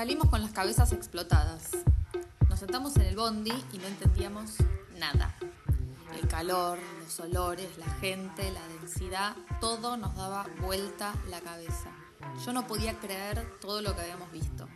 [0.00, 1.72] Salimos con las cabezas explotadas.
[2.48, 4.54] Nos sentamos en el bondi y no entendíamos
[4.98, 5.36] nada.
[6.18, 11.90] El calor, los olores, la gente, la densidad, todo nos daba vuelta la cabeza.
[12.46, 14.66] Yo no podía creer todo lo que habíamos visto.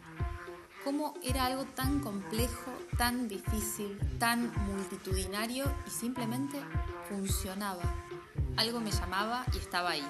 [0.84, 6.61] Cómo era algo tan complejo, tan difícil, tan multitudinario y simplemente
[7.09, 7.95] funcionaba.
[8.59, 10.04] Algo me llamaba y estaba ahí.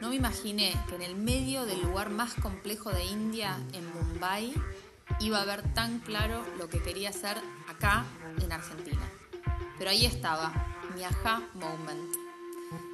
[0.00, 4.54] No me imaginé que en el medio del lugar más complejo de India, en Mumbai,
[5.18, 7.36] iba a ver tan claro lo que quería hacer
[7.68, 8.04] acá
[8.40, 9.00] en Argentina.
[9.76, 10.52] Pero ahí estaba,
[10.94, 12.14] mi aha moment.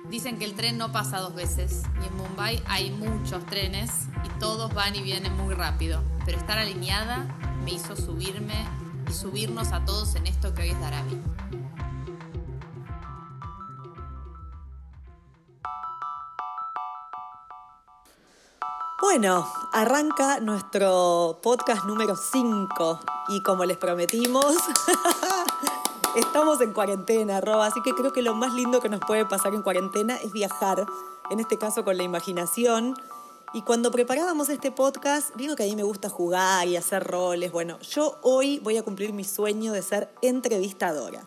[0.08, 3.90] Dicen que el tren no pasa dos veces y en Mumbai hay muchos trenes
[4.24, 6.02] y todos van y vienen muy rápido.
[6.24, 7.26] Pero estar alineada
[7.64, 8.66] me hizo subirme
[9.10, 11.33] y subirnos a todos en esto que hoy es Darami.
[19.06, 24.56] Bueno, arranca nuestro podcast número 5 y como les prometimos,
[26.16, 29.60] estamos en cuarentena, así que creo que lo más lindo que nos puede pasar en
[29.60, 30.86] cuarentena es viajar,
[31.30, 32.94] en este caso con la imaginación.
[33.52, 37.52] Y cuando preparábamos este podcast, digo que a mí me gusta jugar y hacer roles.
[37.52, 41.26] Bueno, yo hoy voy a cumplir mi sueño de ser entrevistadora.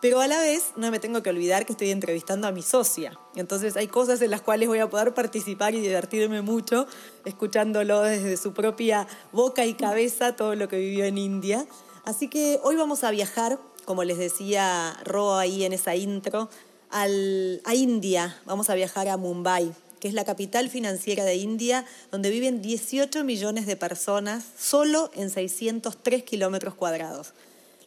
[0.00, 3.18] Pero a la vez no me tengo que olvidar que estoy entrevistando a mi socia.
[3.34, 6.86] Entonces hay cosas en las cuales voy a poder participar y divertirme mucho
[7.26, 11.66] escuchándolo desde su propia boca y cabeza todo lo que vivió en India.
[12.06, 16.48] Así que hoy vamos a viajar, como les decía Ro ahí en esa intro,
[16.88, 18.40] a India.
[18.46, 23.22] Vamos a viajar a Mumbai, que es la capital financiera de India, donde viven 18
[23.22, 27.34] millones de personas solo en 603 kilómetros cuadrados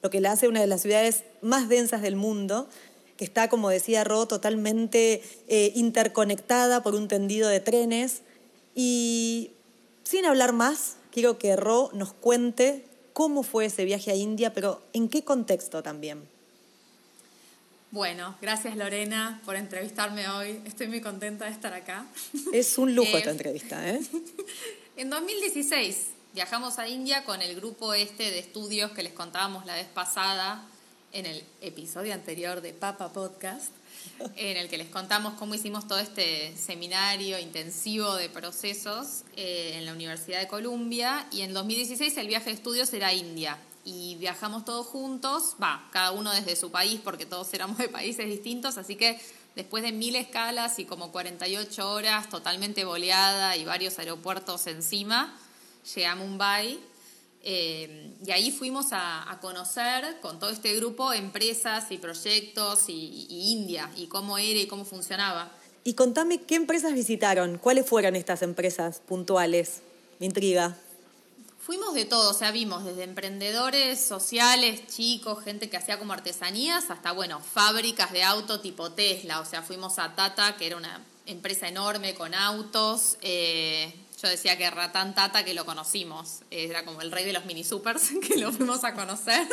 [0.03, 2.67] lo que la hace una de las ciudades más densas del mundo,
[3.15, 8.21] que está, como decía Ro, totalmente eh, interconectada por un tendido de trenes.
[8.75, 9.51] Y
[10.03, 14.81] sin hablar más, quiero que Ro nos cuente cómo fue ese viaje a India, pero
[14.91, 16.27] en qué contexto también.
[17.91, 20.59] Bueno, gracias Lorena por entrevistarme hoy.
[20.65, 22.07] Estoy muy contenta de estar acá.
[22.51, 24.01] Es un lujo esta entrevista, ¿eh?
[24.97, 29.75] en 2016 viajamos a India con el grupo este de estudios que les contábamos la
[29.75, 30.65] vez pasada
[31.11, 33.71] en el episodio anterior de Papa Podcast,
[34.35, 39.85] en el que les contamos cómo hicimos todo este seminario intensivo de procesos eh, en
[39.85, 41.27] la Universidad de Columbia.
[41.31, 43.59] Y en 2016 el viaje de estudios era a India.
[43.85, 48.25] Y viajamos todos juntos, va, cada uno desde su país, porque todos éramos de países
[48.25, 49.19] distintos, así que
[49.55, 55.37] después de mil escalas y como 48 horas totalmente boleada y varios aeropuertos encima,
[55.83, 56.79] llegué a Mumbai
[57.45, 63.91] eh, y ahí fuimos a, conocer con todo este grupo empresas y proyectos y, India
[63.97, 65.51] y cómo era y cómo funcionaba.
[65.83, 69.81] Y contame qué empresas visitaron, cuáles fueron estas empresas puntuales.
[70.19, 70.77] Me intriga.
[71.59, 76.89] Fuimos de todo, o sea, vimos desde emprendedores sociales, chicos, gente que hacía como artesanías,
[76.89, 81.01] hasta, bueno, fábricas de auto tipo Tesla, o sea, fuimos a Tata, que era una
[81.25, 87.01] empresa enorme con autos, eh, yo decía que Ratán Tata, que lo conocimos, era como
[87.01, 89.45] el rey de los mini supers, que lo fuimos a conocer.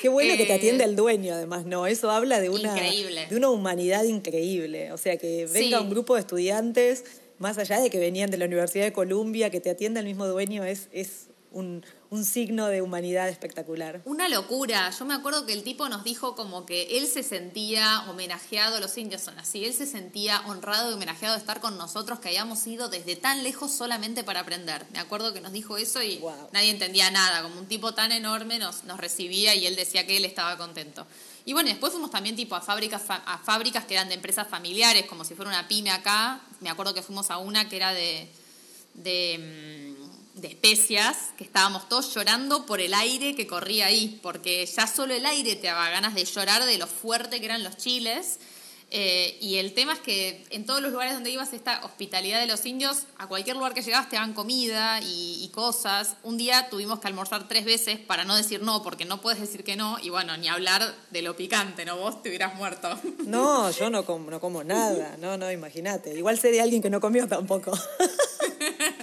[0.00, 1.88] Qué bueno que te atiende eh, el dueño, además, ¿no?
[1.88, 4.92] Eso habla de una, de una humanidad increíble.
[4.92, 7.04] O sea, que venga un grupo de estudiantes,
[7.38, 10.28] más allá de que venían de la Universidad de Columbia, que te atienda el mismo
[10.28, 14.00] dueño, es, es un, un signo de humanidad espectacular.
[14.04, 14.90] Una locura.
[14.90, 18.96] Yo me acuerdo que el tipo nos dijo como que él se sentía homenajeado, los
[18.98, 22.66] indios son así, él se sentía honrado y homenajeado de estar con nosotros que habíamos
[22.66, 24.86] ido desde tan lejos solamente para aprender.
[24.92, 26.20] Me acuerdo que nos dijo eso y
[26.52, 30.16] nadie entendía nada, como un tipo tan enorme nos, nos recibía y él decía que
[30.16, 31.06] él estaba contento.
[31.46, 35.04] Y bueno, después fuimos también tipo a fábricas, a fábricas que eran de empresas familiares,
[35.06, 36.40] como si fuera una pyme acá.
[36.60, 38.28] Me acuerdo que fuimos a una que era de,
[38.94, 39.93] de mm,
[40.34, 45.14] de especias, que estábamos todos llorando por el aire que corría ahí, porque ya solo
[45.14, 48.38] el aire te daba ganas de llorar de lo fuerte que eran los chiles.
[48.96, 52.46] Eh, y el tema es que en todos los lugares donde ibas, esta hospitalidad de
[52.46, 56.16] los indios, a cualquier lugar que llegabas te daban comida y, cosas.
[56.22, 59.64] Un día tuvimos que almorzar tres veces para no decir no, porque no puedes decir
[59.64, 59.98] que no.
[60.00, 61.96] Y bueno, ni hablar de lo picante, ¿no?
[61.96, 62.98] Vos te hubieras muerto.
[63.24, 65.16] No, yo no como, no como nada.
[65.18, 66.16] No, no, imagínate.
[66.16, 67.72] Igual de alguien que no comió tampoco.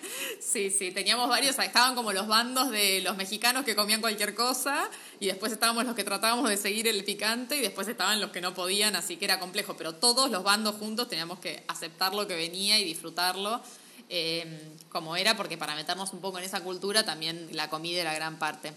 [0.41, 4.89] Sí, sí, teníamos varios, estaban como los bandos de los mexicanos que comían cualquier cosa
[5.19, 8.41] y después estábamos los que tratábamos de seguir el picante y después estaban los que
[8.41, 12.27] no podían, así que era complejo, pero todos los bandos juntos teníamos que aceptar lo
[12.27, 13.61] que venía y disfrutarlo
[14.09, 14.59] eh,
[14.89, 18.39] como era, porque para meternos un poco en esa cultura también la comida era gran
[18.39, 18.73] parte.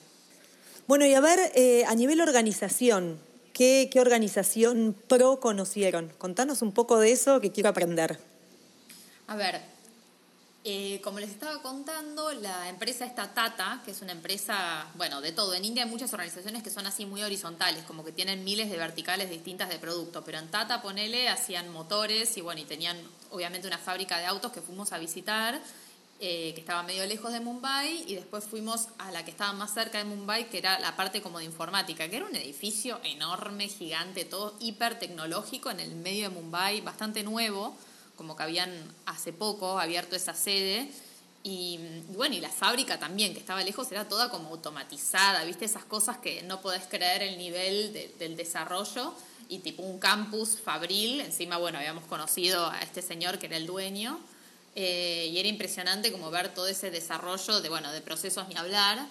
[0.86, 3.18] Bueno, y a ver, eh, a nivel organización,
[3.54, 6.12] ¿qué, ¿qué organización pro conocieron?
[6.18, 8.18] Contanos un poco de eso que quiero aprender.
[9.26, 9.73] A ver,
[10.66, 15.30] Eh, como les estaba contando, la empresa esta Tata, que es una empresa, bueno, de
[15.30, 15.52] todo.
[15.52, 18.78] En India hay muchas organizaciones que son así muy horizontales, como que tienen miles de
[18.78, 20.24] verticales distintas de producto.
[20.24, 22.96] Pero en Tata, ponele, hacían motores y bueno, y tenían
[23.30, 25.60] obviamente una fábrica de autos que fuimos a visitar,
[26.18, 29.74] eh, que estaba medio lejos de Mumbai, y después fuimos a la que estaba más
[29.74, 33.68] cerca de Mumbai, que era la parte como de informática, que era un edificio enorme,
[33.68, 37.76] gigante, todo hiper tecnológico en el medio de Mumbai, bastante nuevo
[38.16, 38.70] como que habían
[39.06, 40.90] hace poco abierto esa sede.
[41.42, 41.78] Y,
[42.14, 45.66] bueno, y la fábrica también, que estaba lejos, era toda como automatizada, ¿viste?
[45.66, 49.14] Esas cosas que no podés creer el nivel del desarrollo.
[49.50, 53.66] Y tipo un campus fabril, encima, bueno, habíamos conocido a este señor que era el
[53.66, 54.18] dueño.
[54.74, 59.06] Eh, y era impresionante como ver todo ese desarrollo de, bueno, de procesos ni hablar.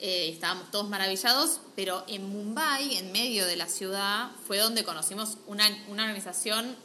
[0.00, 5.38] Eh, estábamos todos maravillados, pero en Mumbai, en medio de la ciudad, fue donde conocimos
[5.46, 6.76] una, una organización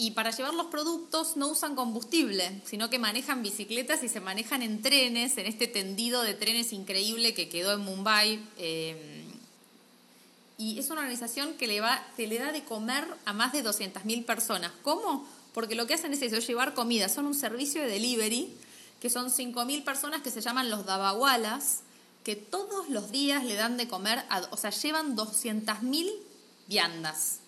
[0.00, 4.62] y para llevar los productos no usan combustible, sino que manejan bicicletas y se manejan
[4.62, 8.40] en trenes, en este tendido de trenes increíble que quedó en Mumbai.
[8.58, 9.24] Eh,
[10.56, 14.24] y es una organización que le, va, le da de comer a más de 200.000
[14.24, 14.70] personas.
[14.82, 15.26] ¿Cómo?
[15.52, 17.08] Porque lo que hacen es eso, llevar comida.
[17.08, 18.54] Son un servicio de delivery,
[19.00, 21.80] que son 5.000 personas que se llaman los dabawalas,
[22.22, 24.22] que todos los días le dan de comer,
[24.52, 26.12] o sea, llevan 200.000
[26.68, 27.40] viandas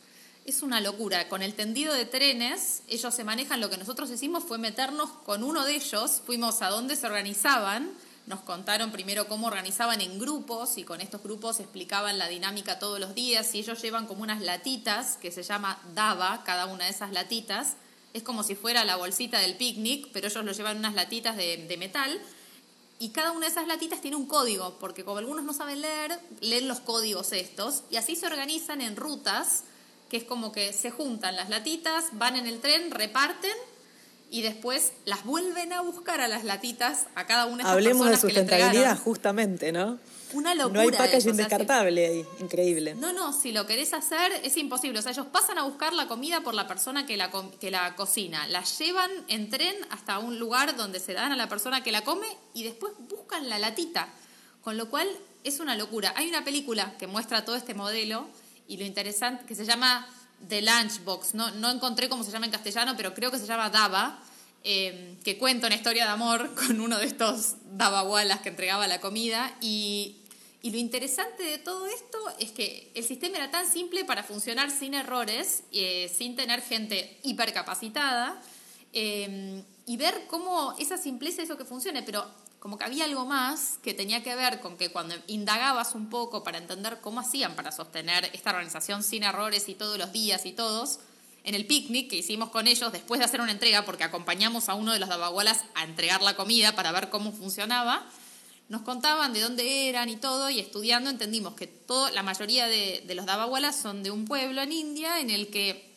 [0.45, 1.29] es una locura.
[1.29, 5.45] Con el tendido de trenes, ellos se manejan, lo que nosotros hicimos fue meternos con
[5.45, 7.91] uno de ellos, fuimos a donde se organizaban,
[8.27, 13.01] nos contaron primero cómo organizaban en grupos y con estos grupos explicaban la dinámica todos
[13.01, 16.91] los días y ellos llevan como unas latitas que se llama DABA, cada una de
[16.91, 17.77] esas latitas.
[18.13, 21.57] Es como si fuera la bolsita del picnic, pero ellos lo llevan unas latitas de,
[21.57, 22.21] de metal
[22.99, 26.21] y cada una de esas latitas tiene un código, porque como algunos no saben leer,
[26.41, 29.65] leen los códigos estos y así se organizan en rutas
[30.11, 33.55] que es como que se juntan las latitas, van en el tren, reparten
[34.29, 38.09] y después las vuelven a buscar a las latitas a cada una de esas Hablemos
[38.09, 39.99] de sustentabilidad, justamente, ¿no?
[40.33, 40.75] Una locura.
[40.75, 42.95] No hay packaging descartable ahí, increíble.
[42.95, 44.99] No, no, si lo querés hacer es imposible.
[44.99, 47.97] O sea, ellos pasan a buscar la comida por la persona que la, que la
[47.97, 51.91] cocina, la llevan en tren hasta un lugar donde se dan a la persona que
[51.91, 54.09] la come y después buscan la latita.
[54.63, 55.09] Con lo cual
[55.43, 56.13] es una locura.
[56.17, 58.29] Hay una película que muestra todo este modelo
[58.71, 60.09] y lo interesante, que se llama
[60.49, 63.69] The Lunchbox, no, no encontré cómo se llama en castellano, pero creo que se llama
[63.69, 64.23] Dava,
[64.63, 69.01] eh, que cuenta una historia de amor con uno de estos Davawalas que entregaba la
[69.01, 69.57] comida.
[69.61, 70.19] Y,
[70.63, 74.71] y, lo interesante de todo esto es que el sistema era tan simple para funcionar
[74.71, 78.41] sin errores, eh, sin tener gente hipercapacitada,
[78.93, 82.25] eh, y ver cómo esa simpleza hizo que funcione, pero
[82.61, 86.45] como que había algo más que tenía que ver con que cuando indagabas un poco
[86.45, 90.53] para entender cómo hacían para sostener esta organización sin errores y todos los días y
[90.53, 91.01] todos,
[91.43, 94.75] en el picnic que hicimos con ellos después de hacer una entrega, porque acompañamos a
[94.75, 98.07] uno de los dabagualas a entregar la comida para ver cómo funcionaba,
[98.69, 103.03] nos contaban de dónde eran y todo, y estudiando entendimos que todo, la mayoría de,
[103.07, 105.91] de los dabagualas son de un pueblo en India en el que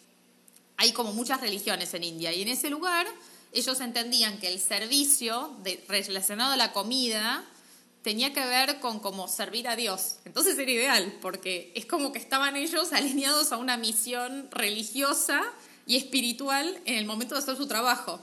[0.77, 3.05] hay como muchas religiones en India, y en ese lugar
[3.53, 5.51] ellos entendían que el servicio
[5.87, 7.45] relacionado a la comida
[8.01, 10.17] tenía que ver con cómo servir a Dios.
[10.25, 15.41] Entonces era ideal, porque es como que estaban ellos alineados a una misión religiosa
[15.87, 18.19] y espiritual en el momento de hacer su trabajo.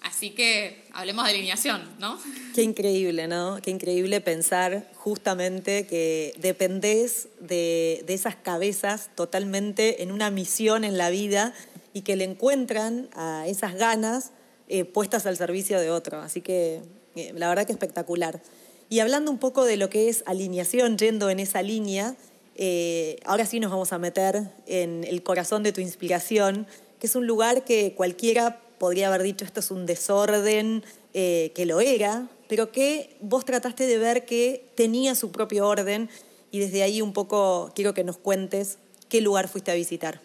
[0.00, 2.18] Así que hablemos de alineación, ¿no?
[2.54, 3.60] Qué increíble, ¿no?
[3.62, 10.96] Qué increíble pensar justamente que dependés de, de esas cabezas totalmente en una misión en
[10.96, 11.52] la vida
[11.92, 14.32] y que le encuentran a esas ganas
[14.72, 16.20] eh, puestas al servicio de otro.
[16.20, 16.80] Así que
[17.16, 18.40] eh, la verdad que espectacular.
[18.88, 22.14] Y hablando un poco de lo que es alineación, yendo en esa línea,
[22.54, 26.68] eh, ahora sí nos vamos a meter en el corazón de tu inspiración,
[27.00, 31.80] que es un lugar que cualquiera podría haber dicho esto es un desorden, que lo
[31.80, 36.08] era, pero que vos trataste de ver que tenía su propio orden
[36.52, 40.20] y desde ahí un poco quiero que nos cuentes qué lugar fuiste a visitar.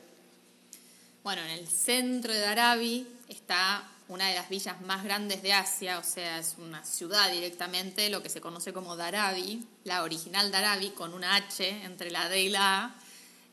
[1.24, 5.98] Bueno, en el centro de Darabi está una de las villas más grandes de Asia,
[5.98, 10.92] o sea, es una ciudad directamente, lo que se conoce como Darabi, la original Darabi,
[10.92, 12.96] con una H entre la D y la A.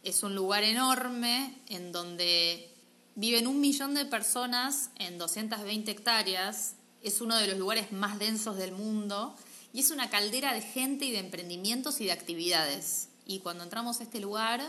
[0.03, 2.71] Es un lugar enorme en donde
[3.15, 6.75] viven un millón de personas en 220 hectáreas.
[7.03, 9.35] Es uno de los lugares más densos del mundo
[9.73, 13.09] y es una caldera de gente y de emprendimientos y de actividades.
[13.25, 14.61] Y cuando entramos a este lugar,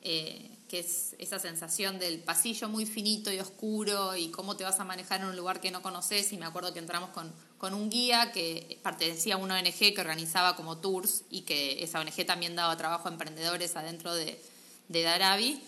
[0.00, 4.80] eh, que es esa sensación del pasillo muy finito y oscuro y cómo te vas
[4.80, 6.32] a manejar en un lugar que no conoces.
[6.32, 10.00] Y me acuerdo que entramos con, con un guía que pertenecía a una ONG que
[10.00, 14.40] organizaba como tours y que esa ONG también daba trabajo a emprendedores adentro de,
[14.88, 15.62] de Darabi.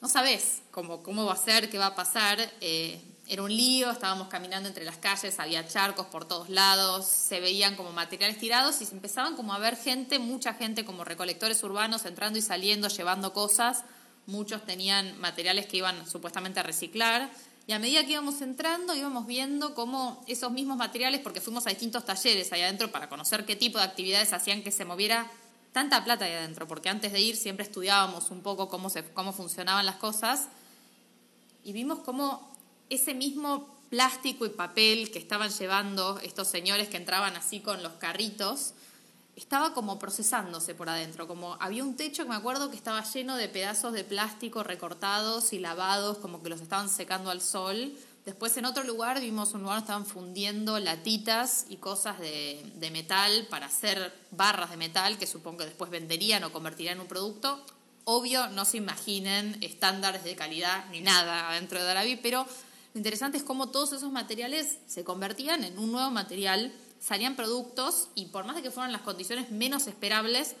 [0.00, 2.38] No sabes cómo, cómo va a ser, qué va a pasar.
[2.62, 7.38] Eh, era un lío, estábamos caminando entre las calles, había charcos por todos lados, se
[7.38, 11.62] veían como materiales tirados y se empezaban como a ver gente, mucha gente como recolectores
[11.62, 13.84] urbanos entrando y saliendo, llevando cosas.
[14.26, 17.30] Muchos tenían materiales que iban supuestamente a reciclar.
[17.68, 21.70] Y a medida que íbamos entrando, íbamos viendo cómo esos mismos materiales, porque fuimos a
[21.70, 25.30] distintos talleres ahí adentro para conocer qué tipo de actividades hacían que se moviera
[25.70, 29.32] tanta plata ahí adentro, porque antes de ir siempre estudiábamos un poco cómo, se, cómo
[29.32, 30.48] funcionaban las cosas
[31.62, 32.49] y vimos cómo
[32.90, 37.94] ese mismo plástico y papel que estaban llevando estos señores que entraban así con los
[37.94, 38.74] carritos,
[39.36, 43.36] estaba como procesándose por adentro, como había un techo que me acuerdo que estaba lleno
[43.36, 47.92] de pedazos de plástico recortados y lavados, como que los estaban secando al sol.
[48.26, 53.46] Después en otro lugar vimos un lugar donde estaban fundiendo latitas y cosas de, metal
[53.48, 57.64] para hacer barras de metal que supongo que después venderían o convertirían en un producto.
[58.04, 62.46] Obvio, no se imaginen estándares de calidad ni nada adentro de Darabi, pero
[62.92, 68.08] lo interesante es cómo todos esos materiales se convertían en un nuevo material, salían productos
[68.14, 70.56] y por más de que fueran las condiciones menos esperables,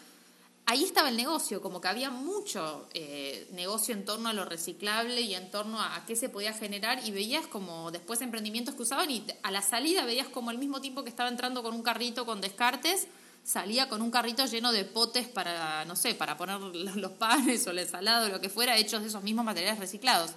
[0.66, 5.20] ahí estaba el negocio, como que había mucho eh, negocio en torno a lo reciclable
[5.20, 9.10] y en torno a, qué se podía generar y veías como después emprendimientos que usaban
[9.10, 12.24] y a la salida veías como el mismo tipo que estaba entrando con un carrito
[12.24, 13.08] con descartes,
[13.42, 16.60] salía con un carrito lleno de potes para, no sé, para poner
[16.96, 20.30] los panes o el ensalada o lo que fuera, hechos de esos mismos materiales reciclados.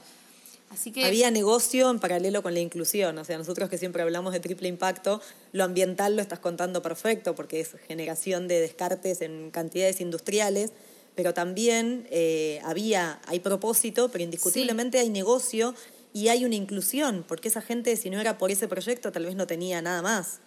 [1.03, 4.67] Había negocio en paralelo con la inclusión, o sea, nosotros que siempre hablamos de triple
[4.67, 10.71] impacto, lo ambiental lo estás contando perfecto porque es generación de descartes en cantidades industriales,
[11.15, 15.75] pero también eh, había, hay propósito, pero indiscutiblemente hay negocio
[16.13, 19.35] y hay una inclusión, porque esa gente si no era por ese proyecto tal vez
[19.35, 20.39] no tenía nada más.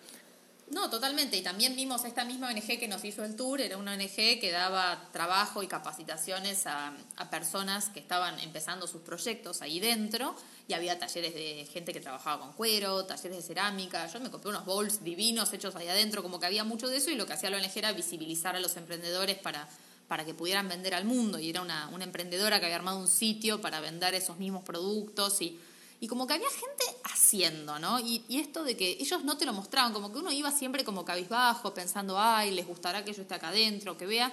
[0.68, 1.37] No, totalmente.
[1.37, 4.50] Y también vimos esta misma ONG que nos hizo el tour, era una ONG que
[4.50, 6.92] daba trabajo y capacitaciones a,
[7.30, 10.35] personas que estaban empezando sus proyectos ahí dentro.
[10.66, 14.08] Y había talleres de gente que trabajaba con cuero, talleres de cerámica.
[14.08, 17.11] Yo me compré unos bowls divinos hechos ahí adentro, como que había mucho de eso.
[17.11, 19.68] Y lo que hacía la ONG era visibilizar a los emprendedores para,
[20.08, 21.38] para que pudieran vender al mundo.
[21.38, 25.40] Y era una, una emprendedora que había armado un sitio para vender esos mismos productos.
[25.42, 25.61] Y
[25.99, 27.99] y como que había gente haciendo, ¿no?
[28.00, 31.05] Y, esto de que ellos no te lo mostraban, como que uno iba siempre como
[31.05, 34.31] cabizbajo, pensando, ay, les gustará que yo esté acá adentro, que vea.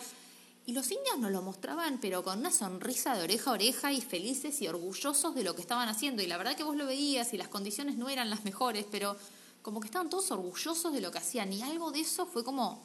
[0.65, 4.01] Y los indios nos lo mostraban, pero con una sonrisa de oreja a oreja y
[4.01, 6.21] felices y orgullosos de lo que estaban haciendo.
[6.21, 9.15] Y la verdad que vos lo veías y las condiciones no eran las mejores, pero
[9.61, 11.51] como que estaban todos orgullosos de lo que hacían.
[11.53, 12.83] Y algo de eso fue como...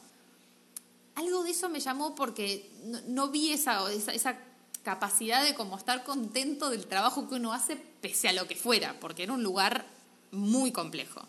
[1.15, 2.71] Algo de eso me llamó porque
[3.07, 4.37] no, vi esa, esa, esa
[4.83, 8.99] capacidad de como estar contento del trabajo que uno hace pese a lo que fuera,
[8.99, 9.85] porque era un lugar
[10.31, 11.21] muy complejo.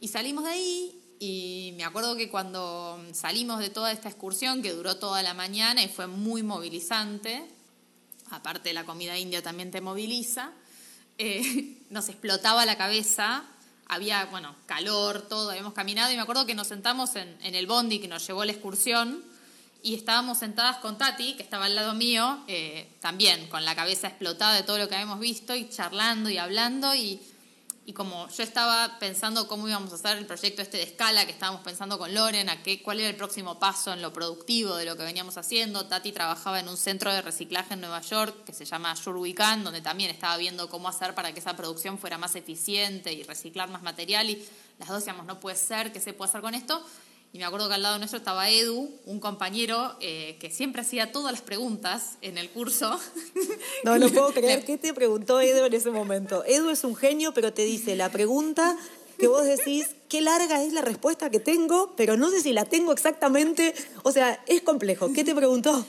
[0.00, 4.72] Y salimos de ahí y me acuerdo que cuando salimos de toda esta excursión, que
[4.72, 7.46] duró toda la mañana y fue muy movilizante,
[8.30, 10.50] aparte la comida india también te moviliza,
[11.18, 13.44] eh, nos explotaba la cabeza,
[13.86, 18.00] había, bueno, calor, todo, habíamos caminado y me acuerdo que nos sentamos en, el bondi
[18.00, 19.22] que nos llevó la excursión
[19.82, 24.08] y estábamos sentadas con Tati, que estaba al lado mío, eh, también con la cabeza
[24.08, 27.20] explotada de todo lo que habíamos visto y charlando y hablando y
[27.84, 31.32] y como yo estaba pensando cómo íbamos a hacer el proyecto este de escala que
[31.32, 34.84] estábamos pensando con Loren, a qué, cuál era el próximo paso en lo productivo de
[34.84, 38.52] lo que veníamos haciendo, Tati trabajaba en un centro de reciclaje en Nueva York que
[38.52, 42.36] se llama Shurwican, donde también estaba viendo cómo hacer para que esa producción fuera más
[42.36, 44.46] eficiente y reciclar más material y
[44.78, 46.84] las dos decíamos, no puede ser, ¿qué se puede hacer con esto?
[47.34, 51.12] Y me acuerdo que al lado nuestro estaba Edu, un compañero eh, que siempre hacía
[51.12, 52.98] todas las preguntas en el curso.
[53.84, 54.64] No, no puedo creer.
[54.64, 56.44] ¿Qué te preguntó Edu en ese momento?
[56.44, 58.76] Edu es un genio, pero te dice la pregunta
[59.18, 62.64] que vos decís, qué larga es la respuesta que tengo, pero no sé si la
[62.64, 63.74] tengo exactamente.
[64.02, 65.12] O sea, es complejo.
[65.12, 65.86] ¿Qué te preguntó?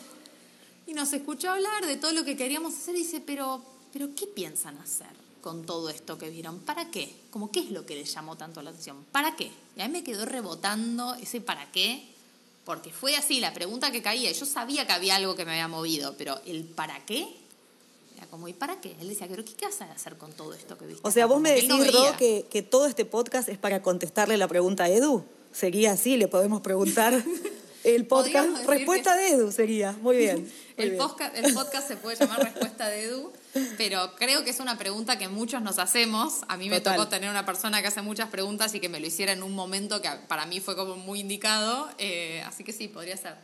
[0.87, 4.27] Y nos escuchó hablar de todo lo que queríamos hacer y dice, pero, pero ¿qué
[4.27, 5.22] piensan hacer?
[5.43, 6.59] Con todo esto que vieron?
[6.59, 7.13] ¿Para qué?
[7.29, 9.05] Como qué es lo que les llamó tanto la atención?
[9.11, 9.51] ¿Para qué?
[9.75, 12.03] Y a mí me quedó rebotando ese para qué,
[12.65, 14.31] porque fue así la pregunta que caía.
[14.31, 17.27] Yo sabía que había algo que me había movido, pero el para qué
[18.17, 18.95] era como, ¿y para qué?
[19.01, 21.05] Él decía, ¿pero qué vas a hacer con todo esto que viste?
[21.05, 21.71] O sea, vos me decís,
[22.17, 25.25] que, que todo este podcast es para contestarle la pregunta a Edu.
[25.51, 27.21] Sería así, le podemos preguntar
[27.83, 28.65] el podcast.
[28.65, 30.51] Respuesta de Edu sería, muy bien.
[30.77, 33.31] el, Podcast, el podcast se puede llamar Respuesta de Edu,
[33.77, 36.41] pero creo que es una pregunta que muchos nos hacemos.
[36.47, 39.07] A mí me tocó tener una persona que hace muchas preguntas y que me lo
[39.07, 42.87] hiciera en un momento que para mí fue como muy indicado, eh, así que sí,
[42.87, 43.35] podría ser.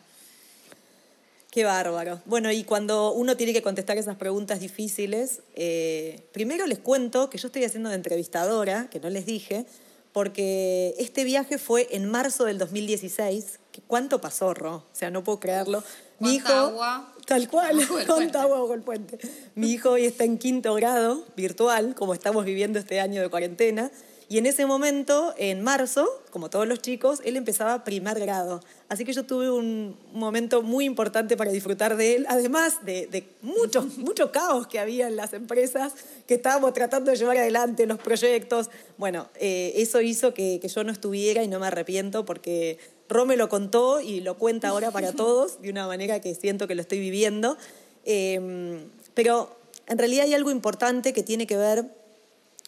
[1.51, 2.21] Qué bárbaro.
[2.25, 7.39] Bueno, y cuando uno tiene que contestar esas preguntas difíciles, eh, primero les cuento que
[7.39, 9.65] yo estoy haciendo de entrevistadora, que no les dije,
[10.13, 13.59] porque este viaje fue en marzo del 2016.
[13.87, 14.75] ¿Cuánto pasó, Ro?
[14.75, 15.83] O sea, no puedo creerlo.
[16.19, 17.13] Mi hijo, agua?
[17.29, 19.19] Tal cual, cuánta agua bajo el puente.
[19.53, 23.91] Mi hijo hoy está en quinto grado, virtual, como estamos viviendo este año de cuarentena.
[24.29, 28.62] Y en ese momento, en marzo, como todos los chicos, él empezaba primer grado.
[28.88, 33.24] Así que yo tuve un momento muy importante para disfrutar de él, además de, de
[33.43, 35.93] mucho, mucho caos que había en las empresas
[36.27, 38.71] que estábamos tratando de llevar adelante, los proyectos.
[38.98, 43.25] Bueno, eh, eso hizo que, que yo no estuviera y no me arrepiento porque Ro
[43.25, 46.75] me lo contó y lo cuenta ahora para todos de una manera que siento que
[46.75, 47.57] lo estoy viviendo.
[48.05, 51.85] Eh, pero en realidad hay algo importante que tiene que ver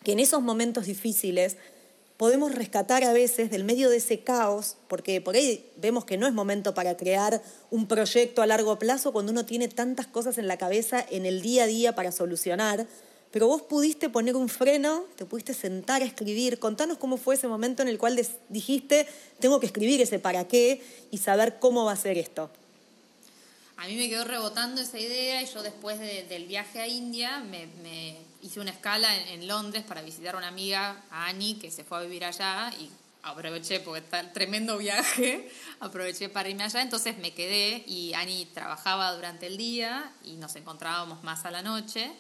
[0.04, 1.58] que en esos momentos difíciles
[2.18, 6.28] podemos rescatar a veces del medio de ese caos, porque por ahí vemos que no
[6.28, 10.48] es momento para crear un proyecto a largo plazo cuando uno tiene tantas cosas en
[10.48, 12.86] la cabeza en el día a día para solucionar,
[13.32, 16.60] pero vos pudiste poner un freno, te pudiste sentar a escribir.
[16.60, 19.08] Contanos cómo fue ese momento en el cual dijiste,
[19.40, 22.50] tengo que escribir ese para qué y saber cómo va a ser esto
[23.82, 28.16] a mí me quedó rebotando esa idea y yo después del viaje a India me,
[28.44, 31.98] hice una escala en, Londres para visitar a una amiga, a Annie, que se fue
[31.98, 32.92] a vivir allá y
[33.24, 39.16] aproveché, porque está tremendo viaje, aproveché para irme allá, entonces me quedé y Annie trabajaba
[39.16, 42.12] durante el día y nos encontrábamos más a la noche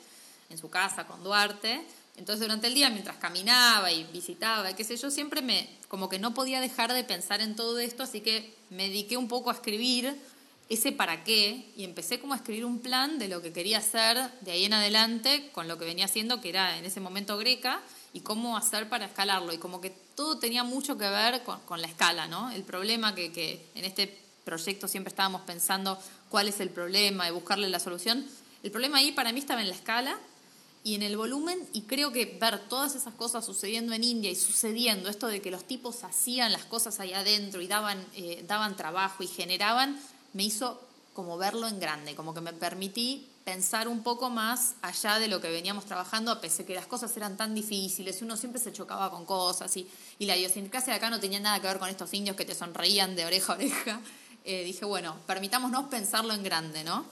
[0.51, 1.81] en su casa con Duarte.
[2.17, 6.19] Entonces durante el día, mientras caminaba y visitaba, qué sé yo, siempre me, como que
[6.19, 9.53] no podía dejar de pensar en todo esto, así que me dediqué un poco a
[9.53, 10.15] escribir
[10.69, 14.17] ese para qué y empecé como a escribir un plan de lo que quería hacer
[14.39, 17.81] de ahí en adelante con lo que venía haciendo, que era en ese momento Greca,
[18.13, 19.51] y cómo hacer para escalarlo.
[19.51, 22.51] Y como que todo tenía mucho que ver con, la escala, ¿no?
[22.51, 27.31] El problema que, que, en este proyecto siempre estábamos pensando cuál es el problema y
[27.31, 28.25] buscarle la solución.
[28.63, 30.17] El problema ahí para mí estaba en la escala
[30.83, 34.35] y en el volumen y creo que ver todas esas cosas sucediendo en India y
[34.35, 38.75] sucediendo, esto de que los tipos hacían las cosas ahí adentro y daban, eh, daban
[38.75, 39.99] trabajo y generaban,
[40.33, 40.81] me hizo
[41.13, 45.41] como verlo en grande, como que me permití pensar un poco más allá de lo
[45.41, 49.09] que veníamos trabajando, a pesar que las cosas eran tan difíciles, uno siempre se chocaba
[49.09, 49.87] con cosas y,
[50.19, 52.55] y la idiosincrasia de acá no tenía nada que ver con estos indios que te
[52.55, 54.01] sonreían de oreja a oreja.
[54.43, 57.05] Eh, dije, bueno, permitámonos pensarlo en grande, ¿no?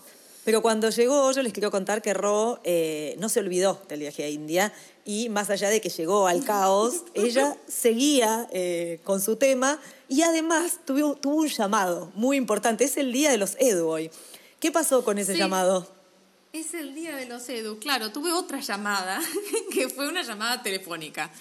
[0.45, 4.23] Pero cuando llegó, yo les quiero contar que Ro eh, no se olvidó del viaje
[4.23, 4.73] a India
[5.05, 10.21] y más allá de que llegó al caos, ella seguía eh, con su tema y
[10.21, 12.83] además tuvo, tuvo, un llamado muy importante.
[12.85, 14.11] Es el día de los Edu hoy.
[14.59, 15.87] ¿Qué pasó con ese llamado?
[16.51, 17.77] Es el día de los Edu.
[17.77, 19.21] Claro, tuve otra llamada,
[19.71, 21.31] que fue una llamada telefónica.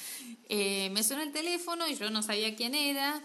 [0.49, 3.23] Eh, me sonó el teléfono y yo no sabía quién era.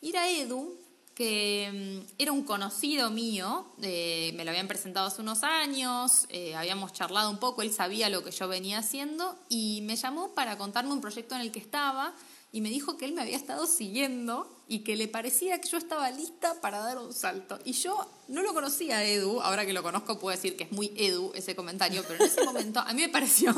[0.00, 0.74] Y era Edu,
[1.18, 6.92] que mm, era un conocido mío, me lo habían presentado hace unos años, eh, habíamos
[6.92, 10.92] charlado un poco, él sabía lo que yo venía haciendo y me llamó para contarme
[10.92, 12.14] un proyecto en el que estaba
[12.52, 15.76] y me dijo que él me había estado siguiendo y que le parecía que yo
[15.76, 17.58] estaba lista para dar un salto.
[17.64, 20.70] Y yo no lo conocía a Edu, ahora que lo conozco puedo decir que es
[20.70, 23.52] muy Edu ese comentario, pero en ese momento a mí me pareció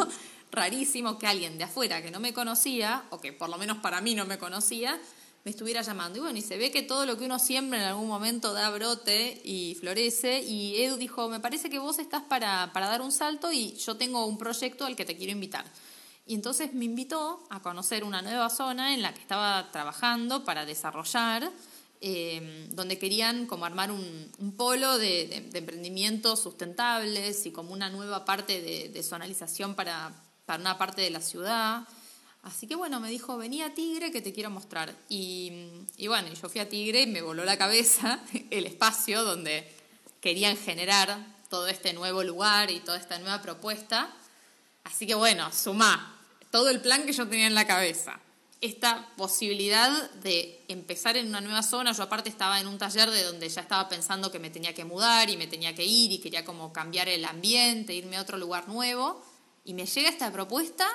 [0.50, 4.00] rarísimo que alguien de afuera que no me conocía, o que por lo menos para
[4.00, 4.98] mí no me conocía,
[5.44, 6.18] me estuviera llamando.
[6.18, 8.70] Y bueno, y se ve que todo lo que uno siembra en algún momento da
[8.70, 10.40] brote y florece.
[10.40, 13.96] Y Edu dijo, me parece que vos estás para, para dar un salto y yo
[13.96, 15.64] tengo un proyecto al que te quiero invitar.
[16.26, 20.64] Y entonces me invitó a conocer una nueva zona en la que estaba trabajando para
[20.64, 21.50] desarrollar,
[22.00, 28.62] eh, donde querían como armar un, polo de, emprendimientos sustentables y como una nueva parte
[28.62, 30.12] de, zonalización para,
[30.46, 31.82] para una parte de la ciudad.
[32.42, 34.94] Así que bueno, me dijo, vení a Tigre que te quiero mostrar.
[35.08, 35.52] Y,
[35.96, 39.70] y bueno, yo fui a Tigre y me voló la cabeza el espacio donde
[40.20, 44.14] querían generar todo este nuevo lugar y toda esta nueva propuesta.
[44.84, 46.18] Así que bueno, sumá
[46.50, 48.18] todo el plan que yo tenía en la cabeza.
[48.60, 53.22] Esta posibilidad de empezar en una nueva zona, yo aparte estaba en un taller de
[53.22, 56.18] donde ya estaba pensando que me tenía que mudar y me tenía que ir y
[56.18, 59.24] quería como cambiar el ambiente, irme a otro lugar nuevo.
[59.64, 60.86] Y me llega esta propuesta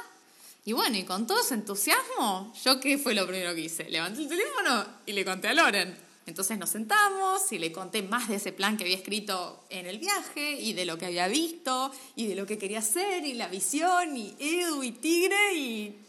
[0.67, 3.88] y bueno, y con todo ese entusiasmo, ¿yo qué fue lo primero que hice?
[3.88, 5.95] Levanté el teléfono y le conté a Loren.
[6.25, 9.99] Entonces nos sentamos y le conté más de ese plan que había escrito en el
[9.99, 13.47] viaje y de lo que había visto y de lo que quería hacer y la
[13.47, 15.99] visión y Edu y Tigre y...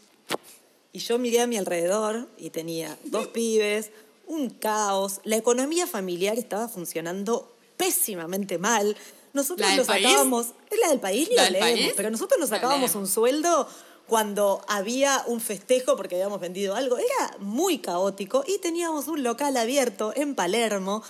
[0.91, 3.91] Y yo miré a mi alrededor y tenía dos pibes,
[4.25, 8.97] un caos, la economía familiar estaba funcionando pésimamente mal.
[9.33, 13.69] Nosotros nos sacábamos, es la del país, ¿La leemos, pero nosotros nos sacábamos un sueldo
[14.07, 16.97] cuando había un festejo porque habíamos vendido algo.
[16.97, 21.03] Era muy caótico y teníamos un local abierto en Palermo.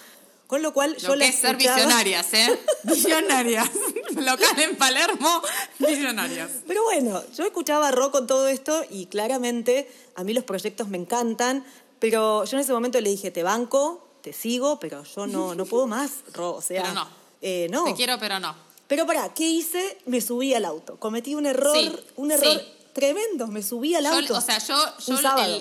[0.48, 2.58] Con lo cual yo que es ser visionarias, ¿eh?
[2.84, 3.70] Visionarias.
[4.16, 5.42] local en Palermo,
[5.78, 6.50] visionarias.
[6.66, 10.98] Pero bueno, yo escuchaba rock con todo esto y claramente a mí los proyectos me
[10.98, 11.66] encantan,
[12.00, 15.66] pero yo en ese momento le dije, te banco, te sigo, pero yo no, no
[15.66, 16.56] puedo más, Ro.
[16.56, 17.10] O sea, pero no.
[17.42, 17.84] Eh, no.
[17.84, 18.56] Te quiero, pero no.
[18.88, 19.98] Pero para, ¿qué hice?
[20.06, 20.96] Me subí al auto.
[20.98, 21.76] Cometí un error,
[22.16, 24.36] un error tremendo, me subí al auto.
[24.36, 24.76] o sea, yo,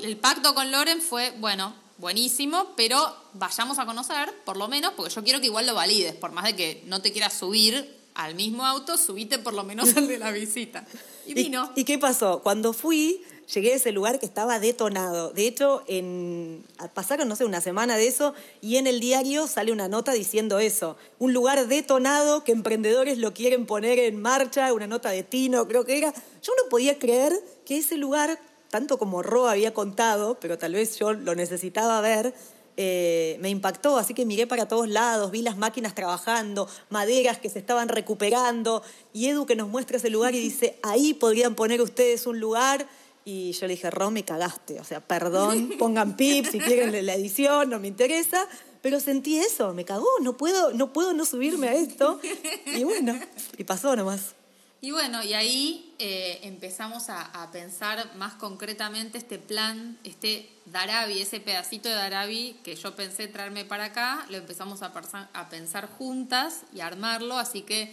[0.03, 5.12] el, pacto con Loren fue, bueno, buenísimo, pero vayamos a conocer, por lo menos, porque
[5.12, 8.35] yo quiero que igual lo valides, por más de que no te quieras subir al
[8.37, 10.87] mismo auto, subite por lo menos al de la visita.
[11.27, 11.70] Y vino.
[11.77, 12.40] ¿Y, qué pasó?
[12.42, 13.22] Cuando fui,
[13.53, 15.31] llegué a ese lugar que estaba detonado.
[15.31, 19.73] De hecho, en, pasaron, no sé, una semana de eso y en el diario sale
[19.73, 20.97] una nota diciendo eso.
[21.19, 25.85] Un lugar detonado que emprendedores lo quieren poner en marcha, una nota de Tino, creo
[25.85, 26.13] que era.
[26.43, 27.33] Yo no podía creer
[27.65, 28.39] que ese lugar,
[28.71, 32.35] tanto como Ro había contado, pero tal vez yo lo necesitaba ver,
[32.79, 37.49] eh, me impactó, así que miré para todos lados, vi las máquinas trabajando, maderas que
[37.49, 38.83] se estaban recuperando,
[39.15, 42.87] y Edu que nos muestra ese lugar y dice, ahí podrían poner ustedes un lugar.
[43.29, 47.15] Y yo le dije, Ro, me cagaste, o sea, perdón, pongan pip si quieren la
[47.15, 48.47] edición, no me interesa,
[48.83, 52.21] pero sentí eso, me cagó, no puedo, no puedo no subirme a esto.
[52.67, 53.19] Y bueno,
[53.59, 54.37] y pasó nomás.
[54.81, 61.41] Y bueno, y ahí eh, empezamos a, pensar más concretamente este plan, este Darabi, ese
[61.41, 64.93] pedacito de Darabi que yo pensé traerme para acá, lo empezamos a,
[65.33, 67.93] a pensar juntas y a armarlo, así que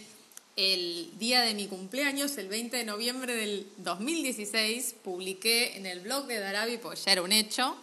[0.56, 6.26] el día de mi cumpleaños, el 20 de noviembre del 2016, publiqué en el blog
[6.26, 7.76] de Darabi, porque ya era un hecho,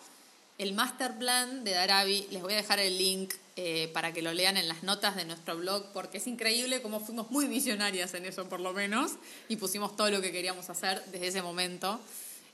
[0.58, 2.28] el master plan de Darabi.
[2.32, 5.26] Les voy a dejar el link eh, para que lo lean en las notas de
[5.26, 9.14] nuestro blog, porque es increíble cómo fuimos muy visionarias en eso, por lo menos,
[9.50, 12.00] y pusimos todo lo que queríamos hacer desde ese momento.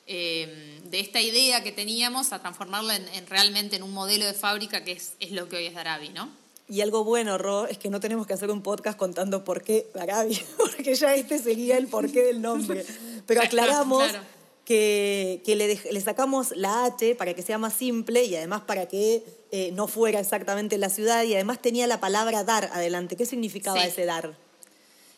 [0.07, 4.83] Eh, de esta idea que teníamos a transformarla en, realmente en un modelo de fábrica
[4.83, 6.46] que es, es lo que hoy es Darabi, ¿no?
[6.69, 9.89] Y algo bueno, Ro, es que no tenemos que hacer un podcast contando por qué
[9.93, 12.85] Darabi, porque ya este sería el porqué del nombre.
[13.25, 14.03] Pero aclaramos
[14.65, 19.71] que, le, sacamos la H para que sea más simple y además para que eh,
[19.71, 23.15] no fuera exactamente la ciudad y además tenía la palabra dar adelante.
[23.15, 24.35] ¿Qué significaba ese dar?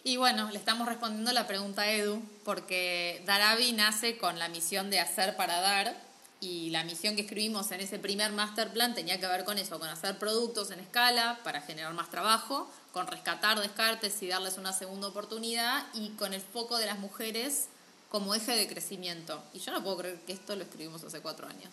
[0.03, 4.91] Y bueno, le estamos respondiendo la pregunta a Edu, porque Darabi nace con la misión
[4.91, 6.08] de hacer para dar
[6.41, 9.79] y la misión que escribimos en ese primer master plan tenía que ver con eso,
[9.79, 14.71] con hacer productos en escala para generar más trabajo, con rescatar descartes y darles una
[14.71, 17.67] segunda oportunidad y con el foco de las mujeres
[18.09, 19.41] como eje de crecimiento.
[19.53, 21.71] Y yo no puedo creer que esto lo escribimos hace cuatro años.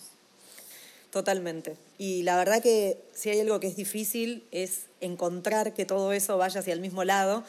[1.10, 1.76] Totalmente.
[1.96, 6.36] Y la verdad que si hay algo que es difícil es encontrar que todo eso
[6.36, 7.44] vaya hacia el mismo lado,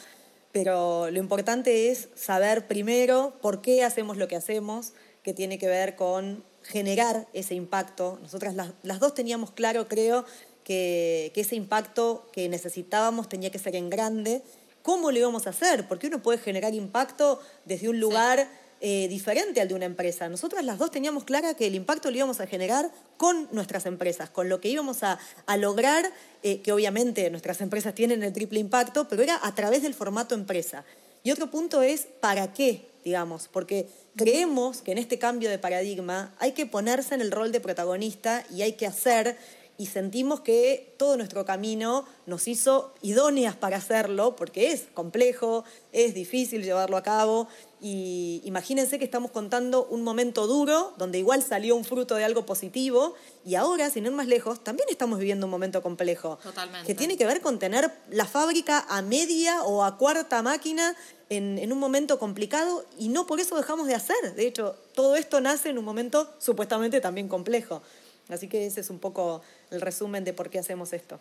[0.52, 5.68] pero lo importante es saber primero por qué hacemos lo que hacemos, que tiene que
[5.68, 8.20] ver con generar ese impacto.
[8.22, 10.26] Nosotras las, dos teníamos claro, creo,
[10.64, 14.42] que, ese impacto que necesitábamos tenía que ser en grande.
[14.82, 15.88] ¿Cómo lo íbamos a hacer?
[15.88, 18.48] Porque uno puede generar impacto desde un lugar...
[18.80, 20.30] Eh, diferente al de una empresa.
[20.30, 24.30] Nosotras las dos teníamos clara que el impacto lo íbamos a generar con nuestras empresas,
[24.30, 25.18] con lo que íbamos a,
[25.58, 26.12] lograr,
[26.44, 30.36] eh, que obviamente nuestras empresas tienen el triple impacto, pero era a través del formato
[30.36, 30.86] empresa.
[31.28, 32.88] Y otro punto es, ¿para qué?
[33.04, 37.52] Digamos, porque creemos que en este cambio de paradigma hay que ponerse en el rol
[37.52, 39.38] de protagonista y hay que hacer
[39.78, 46.16] y sentimos que todo nuestro camino nos hizo idóneas para hacerlo, porque es complejo, es
[46.16, 47.48] difícil llevarlo a cabo.
[47.80, 52.44] Y imagínense que estamos contando un momento duro, donde igual salió un fruto de algo
[52.44, 53.14] positivo,
[53.46, 56.40] y ahora, sin ir más lejos, también estamos viviendo un momento complejo.
[56.42, 56.88] Totalmente.
[56.88, 60.96] Que tiene que ver con tener la fábrica a media o a cuarta máquina
[61.30, 64.34] en, en un momento complicado, y no por eso dejamos de hacer.
[64.36, 67.84] De hecho, todo esto nace en un momento supuestamente también complejo.
[68.30, 71.20] Así que ese es un poco el resumen de por qué hacemos esto.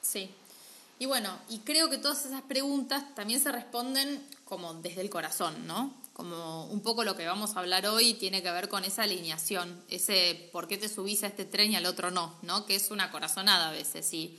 [0.00, 0.30] Sí.
[0.98, 5.66] Y bueno, y creo que todas esas preguntas también se responden como desde el corazón,
[5.66, 5.92] ¿no?
[6.12, 9.82] Como un poco lo que vamos a hablar hoy tiene que ver con esa alineación,
[9.88, 12.66] ese por qué te subís a este tren y al otro no, ¿no?
[12.66, 14.38] Que es una corazonada a veces, y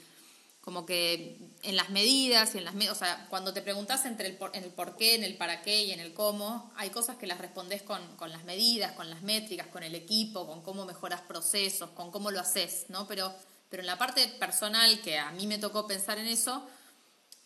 [0.63, 4.37] como que en las medidas y en las o sea, cuando te preguntas entre el
[4.37, 7.27] por, el por qué, en el para qué y en el cómo, hay cosas que
[7.27, 11.19] las respondes con, con las medidas, con las métricas, con el equipo, con cómo mejoras
[11.19, 13.07] procesos, con cómo lo haces, ¿no?
[13.07, 13.33] Pero,
[13.69, 16.65] pero en la parte personal, que a mí me tocó pensar en eso,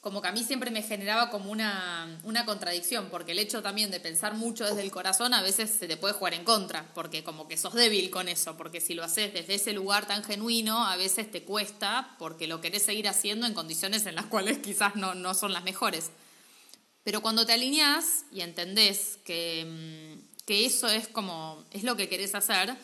[0.07, 3.91] como que a mí siempre me generaba como una, una contradicción, porque el hecho también
[3.91, 7.25] de pensar mucho desde el corazón a veces se te puede jugar en contra, porque
[7.25, 10.87] como que sos débil con eso, porque si lo haces desde ese lugar tan genuino,
[10.87, 14.95] a veces te cuesta, porque lo querés seguir haciendo en condiciones en las cuales quizás
[14.95, 16.11] no, no son las mejores.
[17.03, 22.07] Pero cuando te alineás y entendés que, mm, que eso es como, es lo que
[22.07, 22.77] querés hacer,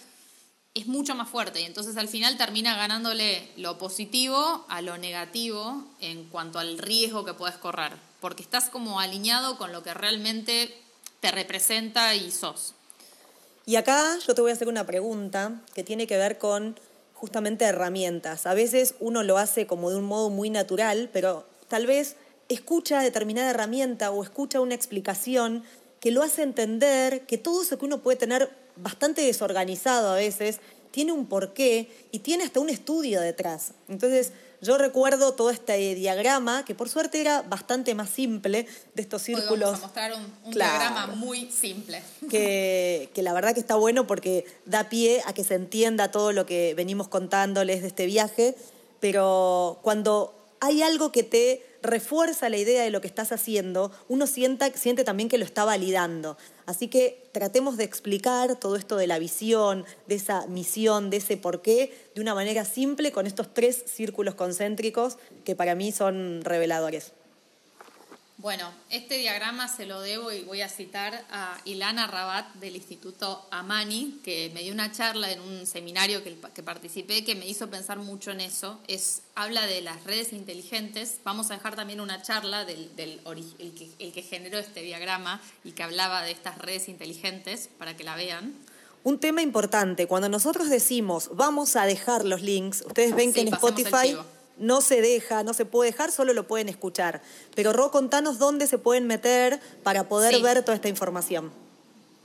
[0.75, 5.83] es mucho más fuerte y entonces al final termina ganándole lo positivo a lo negativo
[5.99, 10.73] en cuanto al riesgo que puedes correr, porque estás como alineado con lo que realmente
[11.19, 12.73] te representa y sos.
[13.65, 16.77] Y acá yo te voy a hacer una pregunta que tiene que ver con
[17.13, 18.45] justamente herramientas.
[18.45, 22.17] A veces uno lo hace como de un modo muy natural, pero tal vez
[22.49, 25.63] escucha determinada herramienta o escucha una explicación
[26.01, 30.59] que lo hace entender que todo eso que uno puede tener bastante desorganizado a veces,
[30.91, 33.71] tiene un porqué y tiene hasta un estudio detrás.
[33.89, 34.31] Entonces,
[34.63, 39.51] yo recuerdo todo este diagrama, que por suerte era bastante más simple, de estos círculos.
[39.51, 42.01] Hoy vamos a mostrar un, diagrama muy simple.
[42.29, 46.31] Que, que, la verdad que está bueno porque da pie a que se entienda todo
[46.31, 48.55] lo que venimos contándoles de este viaje,
[49.01, 54.25] pero cuando hay algo que te refuerza la idea de lo que estás haciendo, uno
[54.25, 56.37] sienta, siente también que lo está validando.
[56.65, 61.37] Así que tratemos de explicar todo esto de la visión, de esa misión, de ese
[61.37, 67.11] porqué, de una manera simple con estos tres círculos concéntricos que para mí son reveladores.
[68.43, 73.47] Bueno, este diagrama se lo debo y voy a citar a Ilana Rabat del Instituto
[73.51, 77.69] Amani, que me dio una charla en un seminario que, que participé que me hizo
[77.69, 78.81] pensar mucho en eso.
[78.89, 81.21] Es, habla de las redes inteligentes.
[81.23, 83.21] Vamos a dejar también una charla del, del
[83.59, 87.95] el, que, el que generó este diagrama y que hablaba de estas redes inteligentes para
[87.95, 88.53] que la vean.
[89.05, 93.53] Un tema importante, cuando nosotros decimos vamos a dejar los links, ustedes ven que en
[93.53, 94.17] Spotify
[94.57, 97.21] no se deja, no se puede dejar, solo lo pueden escuchar.
[97.55, 101.51] Pero Ro, contanos dónde se pueden meter para poder ver toda esta información.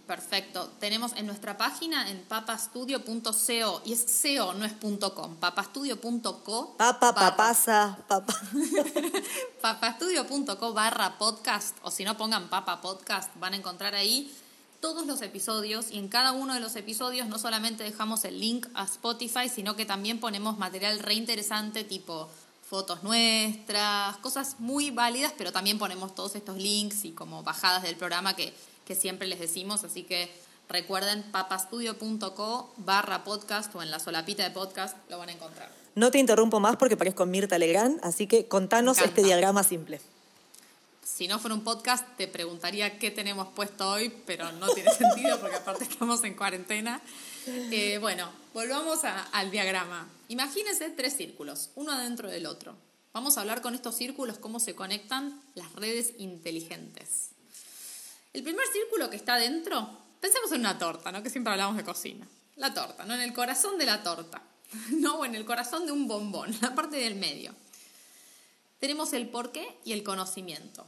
[0.09, 0.71] Perfecto.
[0.81, 4.73] Tenemos en nuestra página en papastudio.co, y es SEO, no es
[5.15, 6.77] .com, papastudio.co.
[6.79, 8.35] Papa, papasa, papa.
[9.61, 14.35] papastudio.co barra podcast, o si no pongan papa podcast, van a encontrar ahí
[14.81, 18.67] todos los episodios y en cada uno de los episodios no solamente dejamos el link
[18.75, 22.29] a Spotify, sino que también ponemos material reinteresante tipo
[22.69, 27.97] fotos nuestras, cosas muy válidas, pero también ponemos todos estos links y como bajadas del
[27.97, 28.53] programa que,
[28.85, 30.31] que siempre les decimos, así que
[30.69, 35.71] recuerden papastudio.co barra podcast o en la solapita de podcast lo van a encontrar.
[35.95, 40.01] No te interrumpo más porque parezco Mirta Legrand, así que contanos este diagrama simple
[41.09, 45.41] si no fuera un podcast, te preguntaría qué tenemos puesto hoy, pero no tiene sentido
[45.41, 47.01] porque aparte estamos en cuarentena.
[47.47, 50.09] Eh, bueno, volvamos al diagrama.
[50.29, 52.77] Imagínense tres círculos, uno adentro del otro.
[53.13, 57.31] Vamos a hablar con estos círculos cómo se conectan las redes inteligentes.
[58.35, 59.91] El primer círculo que está adentro,
[60.21, 61.23] pensemos en una torta, ¿no?
[61.23, 62.29] Que siempre hablamos de cocina.
[62.57, 63.15] La torta, ¿no?
[63.15, 64.43] En el corazón de la torta,
[64.91, 65.25] ¿no?
[65.25, 67.55] En el corazón de un bombón, la parte del medio.
[68.79, 70.87] Tenemos el porqué y el conocimiento.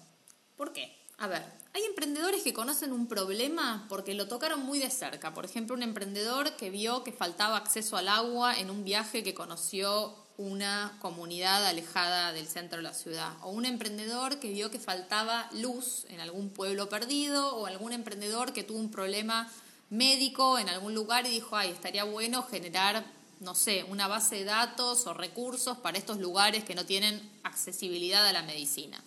[0.61, 0.95] ¿Por qué?
[1.17, 1.43] A ver,
[1.73, 5.33] hay emprendedores que conocen un problema porque lo tocaron muy de cerca.
[5.33, 9.33] Por ejemplo, un emprendedor que vio que faltaba acceso al agua en un viaje que
[9.33, 13.33] conoció una comunidad alejada del centro de la ciudad.
[13.41, 17.57] O un emprendedor que vio que faltaba luz en algún pueblo perdido.
[17.57, 19.51] O algún emprendedor que tuvo un problema
[19.89, 23.07] médico en algún lugar y dijo, ay, estaría bueno generar,
[23.41, 28.27] no sé, una base de datos o recursos para estos lugares que no tienen accesibilidad
[28.27, 29.03] a la medicina.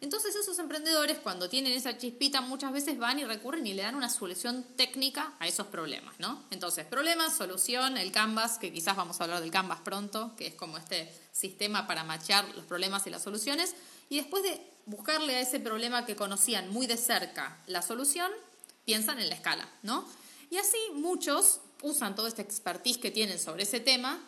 [0.00, 3.96] Entonces esos emprendedores cuando tienen esa chispita muchas veces van y recurren y le dan
[3.96, 6.44] una solución técnica a esos problemas, ¿no?
[6.50, 10.54] Entonces, problemas, solución, el Canvas, que quizás vamos a hablar del Canvas pronto, que es
[10.54, 13.74] como este sistema para machear los problemas y las soluciones,
[14.08, 18.30] y después de buscarle a ese problema que conocían muy de cerca la solución,
[18.84, 20.08] piensan en la escala, ¿no?
[20.48, 24.20] Y así muchos usan todo este expertise que tienen sobre ese tema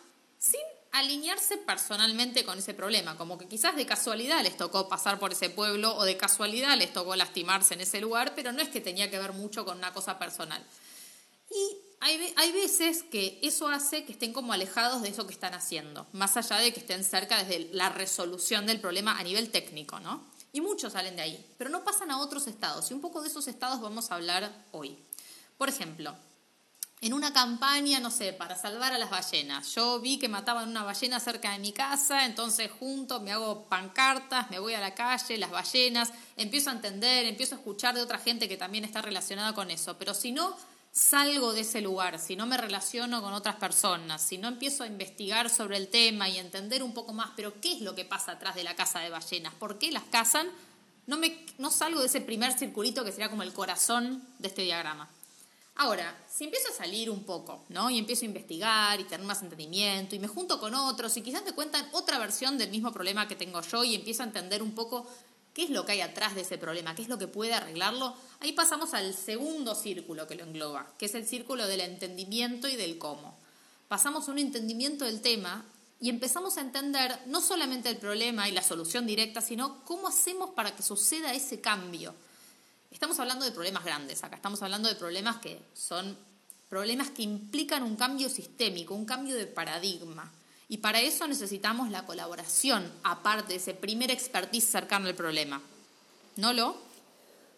[0.91, 5.49] alinearse personalmente con ese problema, como que quizás de casualidad les tocó pasar por ese
[5.49, 9.09] pueblo o de casualidad les tocó lastimarse en ese lugar, pero no es que tenía
[9.09, 10.63] que ver mucho con una cosa personal.
[11.49, 15.53] Y hay, hay veces que eso hace que estén como alejados de eso que están
[15.53, 19.99] haciendo, más allá de que estén cerca desde la resolución del problema a nivel técnico,
[19.99, 20.29] ¿no?
[20.51, 23.29] Y muchos salen de ahí, pero no pasan a otros estados, y un poco de
[23.29, 24.97] esos estados vamos a hablar hoy.
[25.57, 26.15] Por ejemplo,
[27.01, 29.73] en una campaña, no sé, para salvar a las ballenas.
[29.73, 34.51] Yo vi que mataban una ballena cerca de mi casa, entonces junto me hago pancartas,
[34.51, 38.19] me voy a la calle, las ballenas, empiezo a entender, empiezo a escuchar de otra
[38.19, 39.97] gente que también está relacionada con eso.
[39.97, 40.55] Pero si no
[40.91, 44.87] salgo de ese lugar, si no me relaciono con otras personas, si no empiezo a
[44.87, 48.33] investigar sobre el tema y entender un poco más, pero qué es lo que pasa
[48.33, 50.47] atrás de la casa de ballenas, por qué las cazan,
[51.07, 54.61] no, me, no salgo de ese primer circulito que sería como el corazón de este
[54.61, 55.09] diagrama.
[55.75, 57.89] Ahora, si empiezo a salir un poco, ¿no?
[57.89, 61.43] Y empiezo a investigar y tener más entendimiento y me junto con otros y quizás
[61.43, 64.75] me cuentan otra versión del mismo problema que tengo yo y empiezo a entender un
[64.75, 65.07] poco
[65.53, 68.15] qué es lo que hay atrás de ese problema, qué es lo que puede arreglarlo,
[68.39, 72.75] ahí pasamos al segundo círculo que lo engloba, que es el círculo del entendimiento y
[72.75, 73.37] del cómo.
[73.87, 75.65] Pasamos a un entendimiento del tema
[75.99, 80.51] y empezamos a entender no solamente el problema y la solución directa, sino cómo hacemos
[80.51, 82.13] para que suceda ese cambio
[82.91, 86.17] Estamos hablando de problemas grandes acá, estamos hablando de problemas que son
[86.69, 90.31] problemas que implican un cambio sistémico, un cambio de paradigma.
[90.69, 95.61] Y para eso necesitamos la colaboración, aparte de ese primer expertise cercano al problema.
[96.37, 96.77] ¿No lo?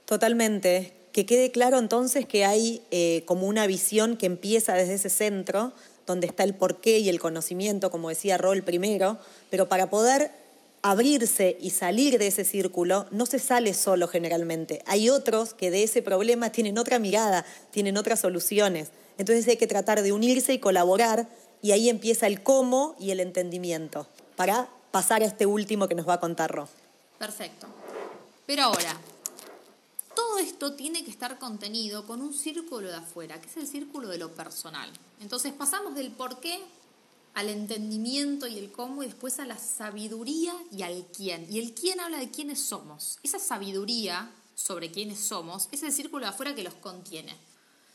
[0.05, 0.95] Totalmente.
[1.11, 5.73] Que quede claro entonces que hay eh, como una visión que empieza desde ese centro,
[6.07, 9.19] donde está el porqué y el conocimiento, como decía Rol primero,
[9.51, 10.31] pero para poder
[10.83, 14.83] abrirse y salir de ese círculo, no se sale solo generalmente.
[14.85, 18.89] Hay otros que de ese problema tienen otra mirada, tienen otras soluciones.
[19.17, 21.27] Entonces hay que tratar de unirse y colaborar
[21.61, 26.07] y ahí empieza el cómo y el entendimiento para pasar a este último que nos
[26.07, 26.67] va a contar Ro.
[27.17, 27.67] Perfecto.
[28.45, 28.97] Pero ahora,
[30.13, 34.09] todo esto tiene que estar contenido con un círculo de afuera, que es el círculo
[34.09, 34.91] de lo personal.
[35.21, 36.59] Entonces pasamos del por qué
[37.33, 41.47] al entendimiento y el cómo y después a la sabiduría y al quién.
[41.49, 43.19] Y el quién habla de quiénes somos.
[43.23, 47.35] Esa sabiduría sobre quiénes somos es el círculo de afuera que los contiene.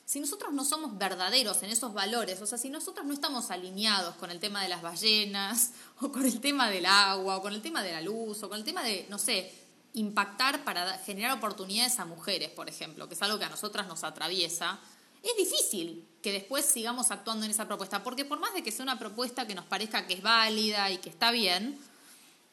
[0.05, 4.15] Si nosotros no somos verdaderos en esos valores, o sea, si nosotros no estamos alineados
[4.15, 7.61] con el tema de las ballenas, o con el tema del agua, o con el
[7.61, 9.53] tema de la luz, o con el tema de, no sé,
[9.93, 14.03] impactar para generar oportunidades a mujeres, por ejemplo, que es algo que a nosotras nos
[14.03, 14.81] atraviesa,
[15.31, 18.83] es difícil que después sigamos actuando en esa propuesta, porque por más de que sea
[18.83, 21.79] una propuesta que nos parezca que es válida y que está bien,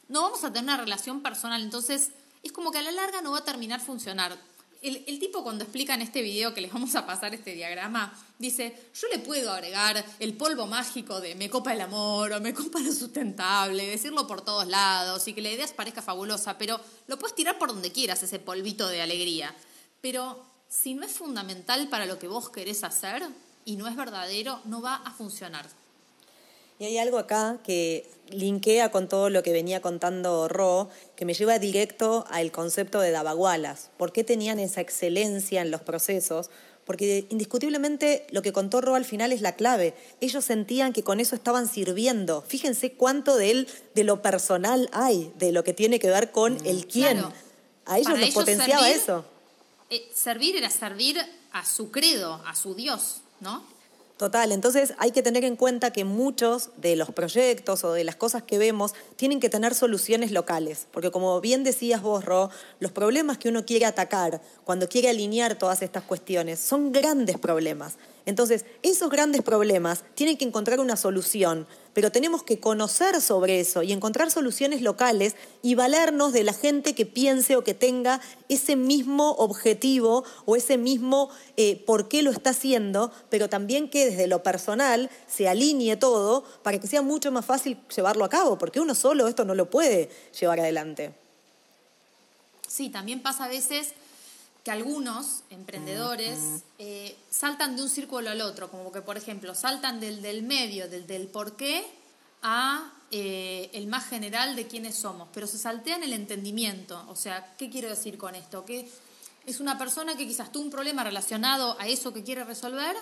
[0.08, 2.12] no vamos a tener una relación personal, entonces
[2.44, 4.38] es como que a la larga no va a terminar funcionar.
[4.82, 8.14] El, el, tipo cuando explica en este video que les vamos a pasar este diagrama,
[8.38, 12.54] dice, yo le puedo agregar el polvo mágico de me copa el amor o me
[12.54, 17.18] copa lo sustentable, decirlo por todos lados y que la idea parezca fabulosa, pero lo
[17.18, 19.56] puedes tirar por donde quieras ese polvito de alegría.
[20.02, 23.24] Pero si no es fundamental para lo que vos querés hacer
[23.64, 25.66] y no es verdadero, no va a funcionar.
[26.78, 31.34] Y hay algo acá que linkea con todo lo que venía contando Ro, que me
[31.34, 33.90] lleva directo al concepto de Dabagualas.
[33.98, 36.50] ¿Por qué tenían esa excelencia en los procesos?
[36.86, 39.96] Porque indiscutiblemente lo que contó Ro al final es la clave.
[40.20, 42.44] Ellos sentían que con eso estaban sirviendo.
[42.46, 46.58] Fíjense cuánto de él, de lo personal hay, de lo que tiene que ver con
[46.66, 47.24] el quién.
[47.86, 49.26] A ellos les potenciaba eso
[49.90, 51.18] eh, servir era servir
[51.52, 53.64] a su credo, a su Dios, ¿no?
[54.18, 58.16] Total, entonces hay que tener en cuenta que muchos de los proyectos o de las
[58.16, 62.94] cosas que vemos tienen que tener soluciones locales, porque como bien decías vos, Ro, los
[62.94, 67.96] problemas que uno quiere atacar cuando quiere alinear todas estas cuestiones son grandes problemas.
[68.26, 73.84] Entonces, esos grandes problemas tienen que encontrar una solución, pero tenemos que conocer sobre eso
[73.84, 78.20] y encontrar soluciones locales y valernos de la gente que piense o que tenga
[78.50, 84.10] ese mismo objetivo o ese mismo eh, por qué lo está haciendo, pero también que
[84.10, 88.58] desde lo personal se alinee todo para que sea mucho más fácil llevarlo a cabo,
[88.58, 91.14] porque uno solo esto no lo puede llevar adelante.
[92.68, 93.94] Sí, también pasa a veces
[94.66, 96.40] que algunos emprendedores
[96.80, 100.90] eh, saltan de un círculo al otro, como que, por ejemplo, saltan del del medio,
[100.90, 101.86] del del por qué,
[102.42, 107.06] a eh, el más general de quiénes somos, pero se saltean el entendimiento.
[107.10, 108.66] O sea, ¿qué quiero decir con esto?
[108.66, 108.90] Que
[109.46, 112.96] es una persona que quizás tuvo un problema relacionado a eso que quiere resolver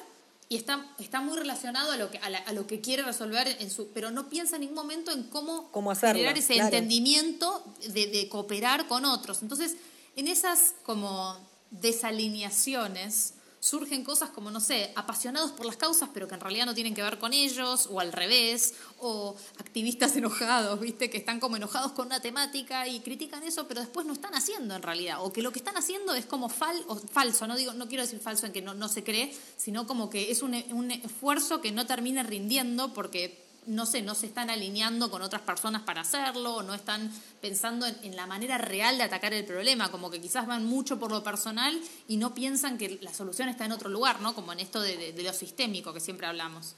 [0.49, 3.88] y está, está muy relacionado a lo que, a, lo que quiere resolver, en su,
[3.88, 9.05] pero no piensa en ningún momento en cómo, generar ese entendimiento de, de cooperar con
[9.05, 9.41] otros.
[9.41, 9.78] Entonces,
[10.18, 16.36] en esas como desalineaciones, surgen cosas como, no sé, apasionados por las causas, pero que
[16.36, 21.10] en realidad no tienen que ver con ellos, o al revés, o activistas enojados, ¿viste?
[21.10, 24.76] Que están como enojados con una temática y critican eso, pero después no están haciendo
[24.76, 27.74] en realidad, o que lo que están haciendo es como fal, o falso, no, digo,
[27.74, 30.54] no quiero decir falso en que no, no se cree, sino como que es un,
[30.72, 35.41] un esfuerzo que no termina rindiendo porque no sé, no se están alineando con otras
[35.41, 37.11] personas para hacerlo, o no están
[37.41, 41.11] pensando en, la manera real de atacar el problema, como que quizás van mucho por
[41.11, 44.36] lo personal y no piensan que la solución está en otro lugar, ¿no?
[44.36, 46.76] Como en esto de, lo sistémico que siempre hablamos.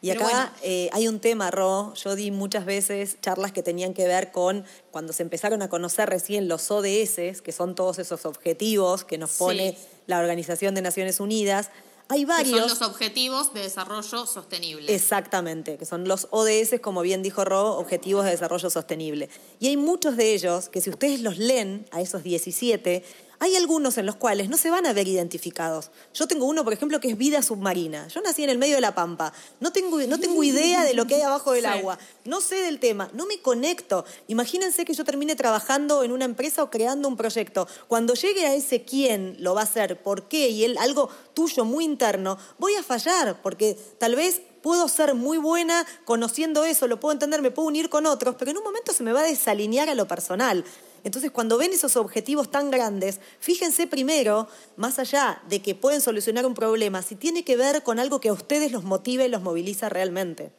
[0.00, 4.06] Y acá eh, hay un tema, Ro, yo di muchas veces charlas que tenían que
[4.06, 9.04] ver con cuando se empezaron a conocer recién los ODS, que son todos esos objetivos
[9.04, 11.70] que nos pone la Organización de Naciones Unidas,
[12.08, 12.54] hay varios.
[12.54, 14.94] Que son los Objetivos de Desarrollo Sostenible.
[14.94, 19.28] Exactamente, que son los ODS, como bien dijo Ro, Objetivos de Desarrollo Sostenible.
[19.60, 23.04] Y hay muchos de ellos que si ustedes los leen, a esos 17,
[23.40, 25.90] hay algunos en los cuales no se van a ver identificados.
[26.12, 28.08] Yo tengo uno, por ejemplo, que es vida submarina.
[28.08, 29.32] Yo nací en el medio de la pampa.
[29.60, 31.98] No tengo, no tengo idea de lo que hay abajo del agua.
[32.24, 33.10] No sé del tema.
[33.12, 34.04] No me conecto.
[34.26, 37.68] Imagínense que yo termine trabajando en una empresa o creando un proyecto.
[37.86, 41.64] Cuando llegue a ese quién lo va a hacer, por qué, y él, algo tuyo
[41.64, 47.00] muy interno, voy a fallar, porque tal vez puedo ser muy buena conociendo eso, lo
[47.00, 49.24] puedo entender, me puedo unir con otros, pero en un momento se me va a
[49.24, 50.64] desalinear a lo personal.
[51.04, 56.46] Entonces, cuando ven esos objetivos tan grandes, fíjense primero, más allá de que pueden solucionar
[56.46, 59.42] un problema, si tiene que ver con algo que a ustedes los motive y los
[59.42, 60.52] moviliza realmente.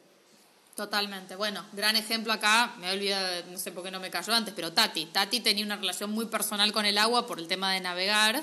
[0.76, 1.36] Totalmente.
[1.36, 4.54] Bueno, gran ejemplo acá, me he olvidado, no sé por qué no me cayó antes,
[4.54, 5.06] pero Tati.
[5.06, 8.42] Tati tenía una relación muy personal con el agua por el tema de navegar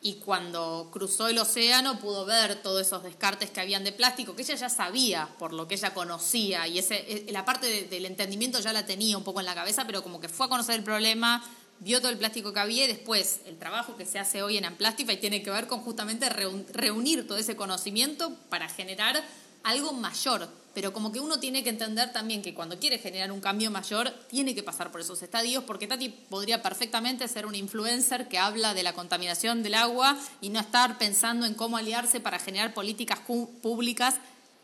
[0.00, 4.42] y cuando cruzó el océano pudo ver todos esos descartes que habían de plástico, que
[4.42, 8.60] ella ya sabía por lo que ella conocía y ese, eh, la parte del entendimiento
[8.60, 10.84] ya la tenía un poco en la cabeza, pero como que fue a conocer el
[10.84, 11.44] problema,
[11.80, 14.64] vio todo el plástico que había y después el trabajo que se hace hoy en
[14.64, 19.22] Amplastify tiene que ver con justamente reunir todo ese conocimiento para generar
[19.64, 20.48] algo mayor,
[20.78, 24.12] pero como que uno tiene que entender también que cuando quiere generar un cambio mayor,
[24.28, 28.74] tiene que pasar por esos estadios, porque Tati podría perfectamente ser un influencer que habla
[28.74, 33.18] de la contaminación del agua y no estar pensando en cómo aliarse para generar políticas
[33.60, 34.14] públicas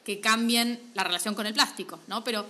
[0.05, 2.23] que cambien la relación con el plástico, ¿no?
[2.23, 2.47] Pero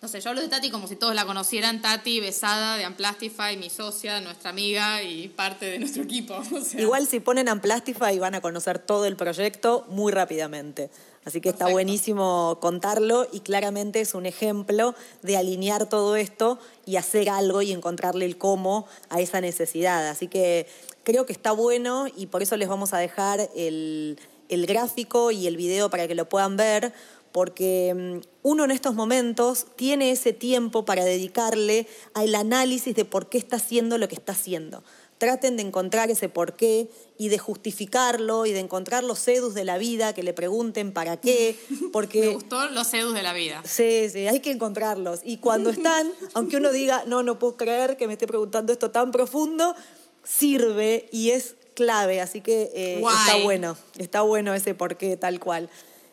[0.00, 1.80] no sé, yo hablo de Tati como si todos la conocieran.
[1.80, 6.42] Tati, besada de Amplastify, mi socia, nuestra amiga y parte de nuestro equipo.
[6.76, 10.90] Igual si ponen Amplastify van a conocer todo el proyecto muy rápidamente.
[11.24, 16.96] Así que está buenísimo contarlo y claramente es un ejemplo de alinear todo esto y
[16.96, 20.08] hacer algo y encontrarle el cómo a esa necesidad.
[20.08, 20.66] Así que
[21.04, 24.18] creo que está bueno y por eso les vamos a dejar el,
[24.48, 26.92] el gráfico y el video para que lo puedan ver
[27.32, 33.28] porque mm, uno en estos momentos tiene ese tiempo para dedicarle al análisis de por
[33.28, 34.84] qué está haciendo lo que está haciendo.
[35.22, 39.64] Traten de encontrar ese por qué y de justificarlo y de encontrar los sedus de
[39.64, 41.56] la vida, que le pregunten para qué,
[41.92, 42.22] porque...
[42.22, 43.62] Me gustó los sedus de la vida.
[43.64, 45.20] Sí, sí, hay que encontrarlos.
[45.22, 48.90] Y cuando están, aunque uno diga, no, no puedo creer que me esté preguntando esto
[48.90, 49.76] tan profundo,
[50.24, 55.38] sirve y es clave, así que eh, está bueno, está bueno ese por qué tal
[55.38, 55.70] cual.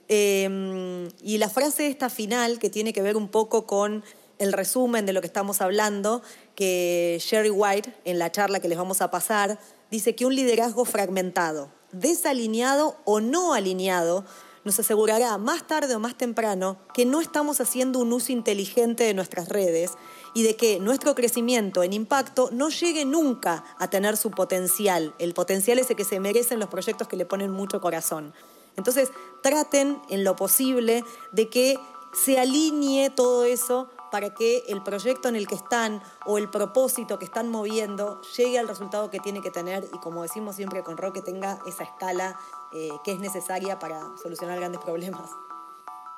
[0.07, 4.03] Em, y la frase esta final, que tiene que ver un poco con
[4.38, 6.22] el resumen de lo que estamos hablando,
[6.60, 9.57] que Sherry White, en la charla que les vamos a pasar,
[9.89, 14.26] dice que un liderazgo fragmentado, desalineado o no alineado,
[14.66, 19.14] nos asegurará más tarde o más temprano que no estamos haciendo un uso inteligente de
[19.14, 19.91] nuestras redes
[20.34, 25.34] y de que nuestro crecimiento en impacto no llegue nunca a tener su potencial, el
[25.34, 28.34] potencial ese que se merecen los proyectos que le ponen mucho corazón.
[28.76, 31.80] Entonces, traten en lo posible de que
[32.12, 37.20] se alinee todo eso para que el proyecto en el que están o el propósito
[37.20, 40.97] que están moviendo llegue al resultado que tiene que tener y como decimos siempre con
[40.97, 42.39] Roque tenga esa escala
[42.72, 45.30] eh, que es necesaria para solucionar grandes problemas.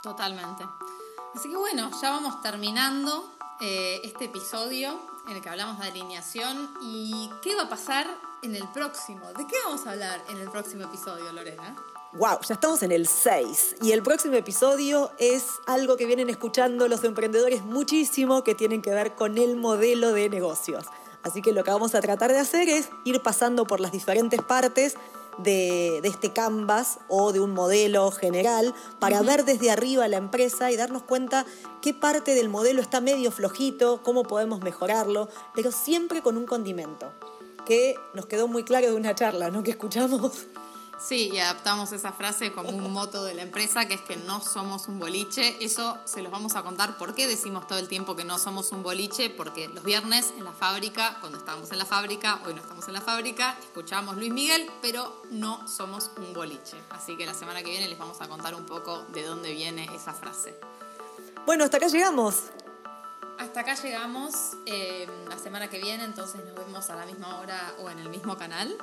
[0.02, 0.66] Totalmente.
[1.36, 6.74] Así que bueno, ya vamos terminando eh, este episodio en el que hablamos de alineación
[6.82, 8.08] y qué va a pasar
[8.42, 9.28] en el próximo.
[9.34, 11.76] ¿De qué vamos a hablar en el próximo episodio, Lorena?
[12.14, 16.90] Wow, ya estamos en el 6 y el próximo episodio es algo que vienen escuchando
[16.90, 20.84] los emprendedores muchísimo que tienen que ver con el modelo de negocios.
[21.24, 24.42] Así que lo que vamos a tratar de hacer es ir pasando por las diferentes
[24.42, 24.96] partes
[25.38, 30.76] de, este canvas o de un modelo general para ver desde arriba la empresa y
[30.76, 31.46] darnos cuenta
[31.82, 37.14] qué parte del modelo está medio flojito, cómo podemos mejorarlo, pero siempre con un condimento,
[37.66, 39.64] que nos quedó muy claro de una charla ¿no?
[39.64, 40.48] que escuchamos.
[41.02, 44.40] Sí, y adaptamos esa frase como un moto de la empresa, que es que no
[44.40, 45.58] somos un boliche.
[45.60, 48.72] Eso se los vamos a contar por qué decimos todo el tiempo que no somos
[48.72, 52.62] un boliche, porque los viernes en la fábrica, cuando estábamos en la fábrica, hoy no
[52.62, 56.78] estamos en la fábrica, escuchamos Luis Miguel, pero no somos un boliche.
[56.92, 59.90] Así que la semana que viene les vamos a contar un poco de dónde viene
[59.96, 60.56] esa frase.
[61.48, 62.44] Bueno, hasta acá llegamos.
[63.40, 64.34] Hasta acá llegamos.
[64.68, 68.10] Eh, la semana que viene, entonces nos vemos a la misma hora o en el
[68.10, 68.78] mismo canal.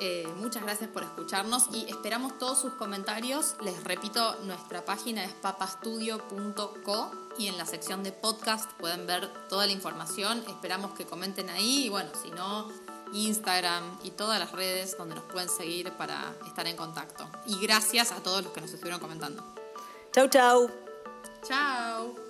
[0.00, 3.56] Eh, muchas gracias por escucharnos y esperamos todos sus comentarios.
[3.62, 9.66] Les repito, nuestra página es papastudio.co y en la sección de podcast pueden ver toda
[9.66, 10.42] la información.
[10.48, 12.68] Esperamos que comenten ahí y bueno, si no,
[13.12, 17.28] Instagram y todas las redes donde nos pueden seguir para estar en contacto.
[17.46, 19.44] Y gracias a todos los que nos estuvieron comentando.
[20.12, 20.70] Chau, chau.
[21.46, 22.21] Chao.